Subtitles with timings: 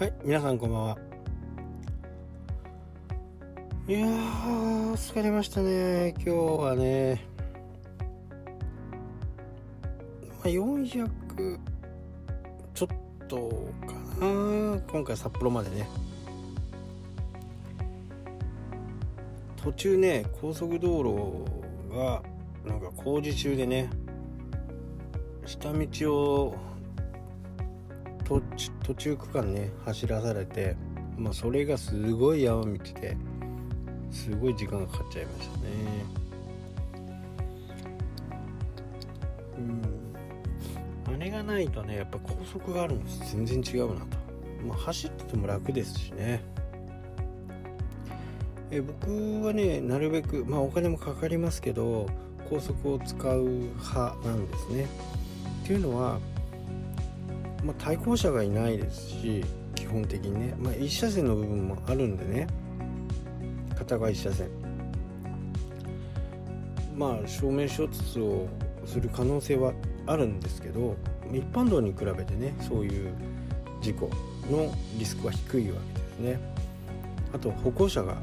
[0.00, 0.98] はい皆さんこんばんは。
[3.86, 7.22] いやー疲れましたね今日はね。
[10.42, 11.58] まあ、400
[12.72, 12.88] ちょっ
[13.28, 13.92] とか
[14.24, 15.86] な今回札幌までね。
[19.62, 22.22] 途中ね高速道路が
[22.64, 23.90] なんか工事中でね
[25.44, 26.56] 下道を
[28.82, 30.76] 途中区間ね走らされて、
[31.16, 33.16] まあ、それがすごい山道で
[34.10, 35.64] すごい時間がかかっちゃいましたね。
[39.56, 41.14] うん。
[41.14, 44.16] あれがないとねやっぱ高速があるんです全然違うなと、
[44.66, 46.42] まあ、走ってても楽ですしね。
[48.72, 52.06] え僕はねなるべくまあお金もかかりますけど
[52.48, 54.86] 高速を使う派なんですね。
[55.64, 56.18] っていうのは
[57.64, 59.44] まあ、対向車がいないですし
[59.74, 62.46] 基本的にね、まあ、1車線の部分もあるんでね。
[63.76, 64.48] 片側1車線。
[66.96, 68.46] まあ正面衝突を
[68.84, 69.72] する可能性は
[70.06, 70.96] あるんですけど
[71.32, 73.14] 一般道に比べてねそういう
[73.80, 74.10] 事故
[74.50, 76.40] のリスクは低いわけですね。
[77.32, 78.16] あと歩行者が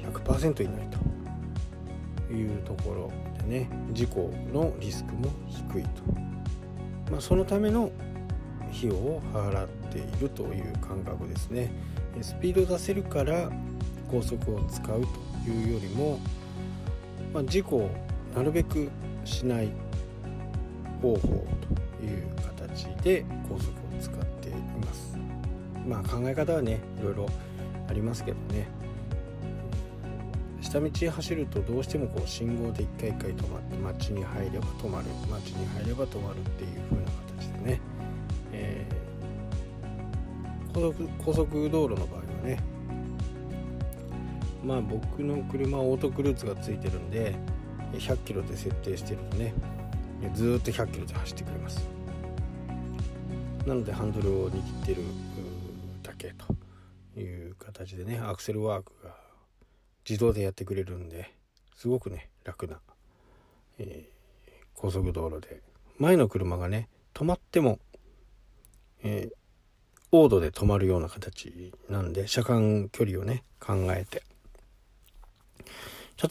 [0.00, 0.88] 100%いない
[2.28, 3.12] というところ
[3.42, 5.90] でね事故のリスクも低いと、
[7.10, 7.90] まあ、そのための
[8.72, 11.72] 費用を払っているという感覚ですね。
[12.20, 13.50] スピード出せるから
[14.10, 15.02] 高速を使う
[15.44, 16.18] というよりも、
[17.32, 17.90] まあ、事故を
[18.34, 18.90] なるべく
[19.24, 19.70] しない
[21.00, 24.52] 方法という形で高速を使ってい
[24.84, 25.18] ます。
[25.86, 27.26] まあ考え方はねいろいろ
[27.88, 28.68] ありますけどね。
[30.60, 35.06] 下道走るとどうしてもこう信号で一回一回止まって街に入れば止まる。
[35.30, 37.21] 街に入れば止まるっていう風な
[40.72, 42.58] 高速高速道路の場合はね。
[44.64, 47.34] まあ僕の車オートクルーズがついてるんで
[47.92, 49.52] 100キロで設定してるとね
[50.34, 51.88] ずっと100キロで走ってくれます。
[53.66, 55.02] なのでハンドルを握ってる
[56.02, 56.32] だけ
[57.14, 59.14] という形でねアクセルワークが
[60.08, 61.32] 自動でやってくれるんで
[61.76, 62.80] すごくね楽な、
[63.78, 65.60] えー、高速道路で。
[65.98, 67.78] 前の車がね止まっても
[69.04, 69.34] えー、
[70.12, 74.22] オードで止まるような形なんで車間距離をね考えて。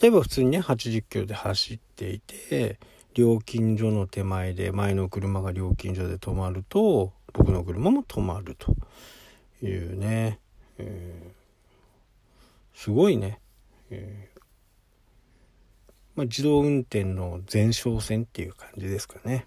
[0.00, 2.78] 例えば普通にね80キロで走っていて
[3.12, 8.74] 料金所の手前で前の車が料金所で止まると僕の車も止まると。
[9.66, 10.38] いうね、
[10.78, 13.38] えー、すごいね、
[13.90, 14.40] えー、
[16.16, 19.46] まあ、自動運転の前哨戦っていう感じですかね。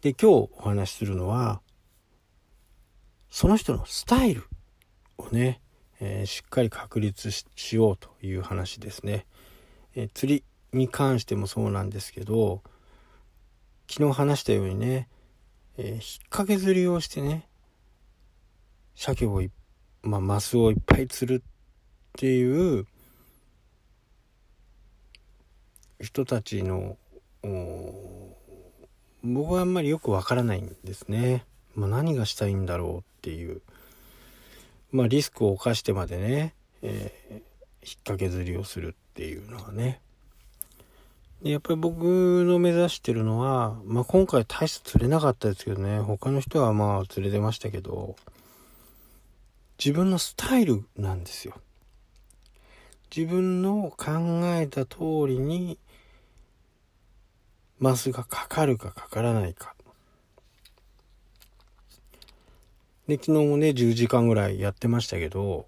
[0.00, 1.60] で、今日お話しするのは、
[3.34, 4.44] その人のスタイル
[5.18, 5.60] をね、
[5.98, 9.26] えー、しっかり確立しようという話ですね。
[9.96, 12.62] えー、釣りに関してもそうなんですけど、
[13.90, 15.08] 昨日話したようにね、
[15.76, 16.00] えー、引っ
[16.30, 17.48] 掛け釣りをしてね、
[18.94, 19.42] 鮭を
[20.02, 21.50] まあ、マスをいっぱい釣るっ
[22.16, 22.86] ていう
[26.00, 26.96] 人たちの
[29.24, 31.44] 僕はあんまりよくわからないんですね。
[31.74, 33.62] まあ、何がしたいんだろうっていう。
[34.92, 37.42] まあリスクを冒してまでね、えー、引っ
[38.04, 40.00] 掛け釣りをするっていうのはね。
[41.42, 48.16] でやっぱり僕の目指してるのは、まあ今回大して釣れなかったですけどね、他の人はまあ釣れてましたけど、
[49.78, 51.54] 自分のスタイルなんですよ。
[53.14, 54.98] 自分の考えた通
[55.28, 55.78] りに
[57.78, 59.74] マスがかかるかかからないか。
[63.06, 65.66] で、昨日もね、10時間ぐらいやってましたけど、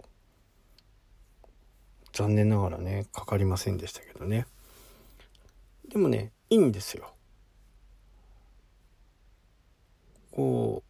[2.12, 4.46] 残念ながらね、かかりませんでしたけどね。
[5.90, 7.12] でもね、いいんですよ。
[10.30, 10.82] こ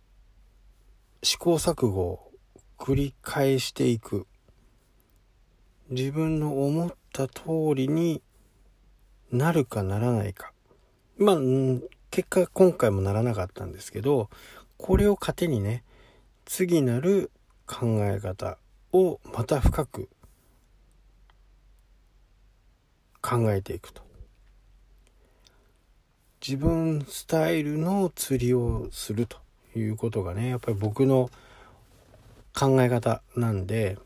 [1.22, 2.32] う、試行錯誤を
[2.78, 4.28] 繰り返していく。
[5.90, 7.42] 自分の思った通
[7.74, 8.22] りに
[9.32, 10.52] なるかならないか。
[11.16, 11.36] まあ、
[12.10, 14.30] 結果今回もならなかったんですけど、
[14.76, 15.82] これを糧にね、
[16.46, 17.32] 次なる
[17.66, 18.56] 考え方
[18.92, 20.08] をまた深く
[23.20, 24.02] 考えていくと。
[26.40, 29.38] 自分スタイルの釣りをすると
[29.76, 31.30] いうことがね、やっぱり僕の
[32.54, 33.98] 考え方なんで、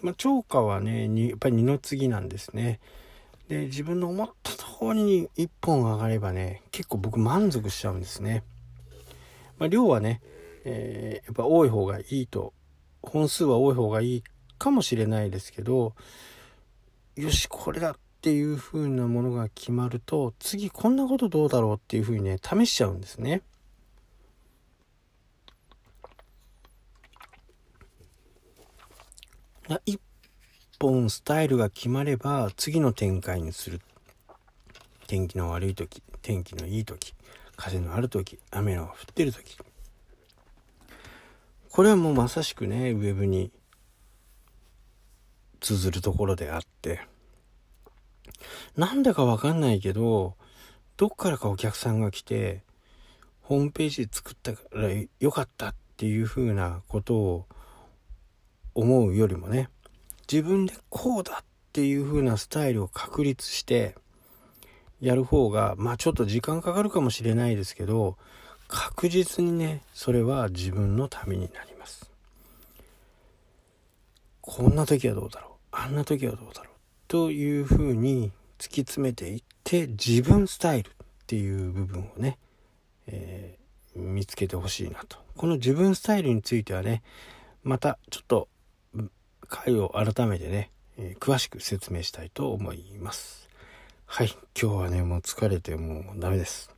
[0.00, 2.78] まあ、超過はね、やっぱり二の次なんですね。
[3.48, 8.44] で、自分の思った通りに1本上がればね、結構僕満足しちゃうんですね。
[9.58, 10.20] まあ、量はね、
[10.64, 12.52] えー、やっぱ多い方がいいと
[13.02, 14.24] 本数は多い方がいい
[14.58, 15.94] かもしれないですけど
[17.16, 23.42] よしこれだっていう風なものが決まると次こんなことどうだろうっていう風にね試しちゃうんですね。
[29.84, 30.00] 一
[30.78, 33.80] 本スタイルが決まれば次の展開にする
[35.06, 37.14] 天気の悪い時天気のいい時
[37.56, 39.58] 風のある時雨の降ってる時
[41.70, 43.52] これはもうまさしくねウェブに
[45.60, 47.00] 通ずるところであって。
[48.76, 50.36] なんだかわかんないけど
[50.96, 52.62] どっからかお客さんが来て
[53.42, 54.88] ホームページ作ったから
[55.20, 57.46] よかったっていうふうなことを
[58.74, 59.68] 思うよりもね
[60.30, 63.94] 自分でこうだっていう風なスタイルを確立して
[65.00, 68.16] やる方がまあちょっと時間かかるかもしれないですけど
[68.68, 72.10] 確実にねそれは自分のためになります
[74.40, 76.72] こんな時はどうだろうあんな時はどうだろう
[77.08, 80.92] というふうに突き詰めていって自分スタイルっ
[81.26, 82.38] ていう部分をね、
[83.06, 87.02] えー、見つけてほしいなとこの自分スタイルについてはね
[87.64, 88.48] またちょっと
[89.48, 93.48] 回を改めてね、えー、詳しく説明したいと思います。
[94.06, 94.28] はい、
[94.60, 96.77] 今日はね、もう疲れてもうダメです。